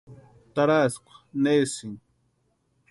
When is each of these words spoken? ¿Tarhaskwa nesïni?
¿Tarhaskwa 0.55 1.13
nesïni? 1.41 1.99